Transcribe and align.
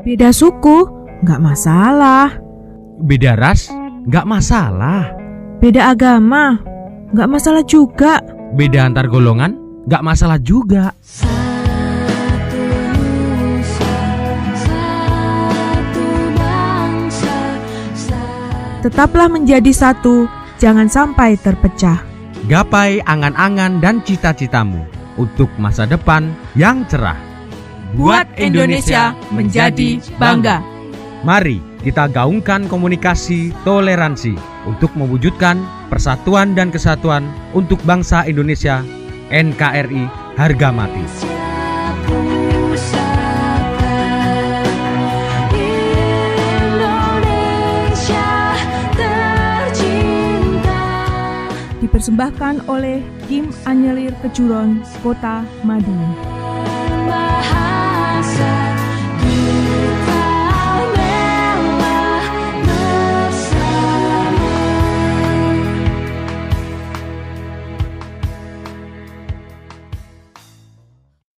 Beda 0.00 0.32
suku, 0.32 0.88
nggak 1.20 1.40
masalah. 1.44 2.40
Beda 3.04 3.36
ras, 3.36 3.68
nggak 4.08 4.24
masalah. 4.24 5.12
Beda 5.60 5.92
agama, 5.92 6.56
nggak 7.12 7.28
masalah 7.28 7.60
juga. 7.68 8.16
Beda 8.56 8.88
antar 8.88 9.12
golongan, 9.12 9.60
nggak 9.84 10.00
masalah 10.00 10.40
juga. 10.40 10.96
Satu 11.04 12.64
Nusa, 12.96 13.96
satu 14.56 16.06
bangsa, 16.32 17.36
satu 17.92 18.80
Tetaplah 18.88 19.28
menjadi 19.28 19.68
satu, 19.68 20.24
jangan 20.56 20.88
sampai 20.88 21.36
terpecah. 21.36 22.00
Gapai 22.48 23.04
angan-angan 23.04 23.84
dan 23.84 24.00
cita-citamu 24.00 24.80
untuk 25.20 25.52
masa 25.60 25.84
depan 25.84 26.32
yang 26.56 26.88
cerah. 26.88 27.29
Buat 27.98 28.38
Indonesia 28.38 29.18
menjadi 29.34 29.98
bangga. 30.14 30.62
Mari 31.26 31.58
kita 31.82 32.06
gaungkan 32.06 32.70
komunikasi 32.70 33.50
toleransi 33.66 34.38
untuk 34.68 34.94
mewujudkan 34.94 35.58
persatuan 35.90 36.54
dan 36.54 36.70
kesatuan 36.70 37.26
untuk 37.50 37.82
bangsa 37.82 38.22
Indonesia 38.30 38.86
NKRI 39.34 40.06
harga 40.38 40.68
mati. 40.70 41.02
pusaka 42.70 43.58
Indonesia 46.70 48.28
tercinta. 48.94 50.82
Dipersembahkan 51.82 52.70
oleh 52.70 53.02
Kim 53.26 53.50
Anyelir 53.66 54.14
Kejuron, 54.22 54.78
Kota 55.02 55.42
Madiun. 55.66 56.14